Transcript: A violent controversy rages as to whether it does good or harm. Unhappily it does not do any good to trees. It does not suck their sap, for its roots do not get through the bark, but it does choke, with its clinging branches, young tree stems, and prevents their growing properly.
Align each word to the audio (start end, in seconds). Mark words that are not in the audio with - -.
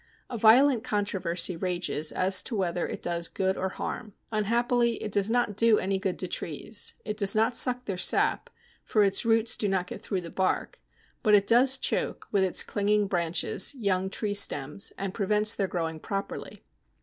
A 0.31 0.35
violent 0.39 0.83
controversy 0.83 1.55
rages 1.55 2.11
as 2.11 2.41
to 2.41 2.55
whether 2.55 2.87
it 2.87 3.03
does 3.03 3.27
good 3.27 3.55
or 3.55 3.69
harm. 3.69 4.13
Unhappily 4.31 4.93
it 4.95 5.11
does 5.11 5.29
not 5.29 5.55
do 5.55 5.77
any 5.77 5.99
good 5.99 6.17
to 6.17 6.27
trees. 6.27 6.95
It 7.05 7.17
does 7.17 7.35
not 7.35 7.55
suck 7.55 7.85
their 7.85 7.99
sap, 7.99 8.49
for 8.83 9.03
its 9.03 9.25
roots 9.25 9.55
do 9.55 9.67
not 9.67 9.85
get 9.85 10.01
through 10.01 10.21
the 10.21 10.31
bark, 10.31 10.81
but 11.21 11.35
it 11.35 11.45
does 11.45 11.77
choke, 11.77 12.27
with 12.31 12.43
its 12.43 12.63
clinging 12.63 13.05
branches, 13.05 13.75
young 13.75 14.09
tree 14.09 14.33
stems, 14.33 14.91
and 14.97 15.13
prevents 15.13 15.53
their 15.53 15.67
growing 15.67 15.99
properly. 15.99 16.63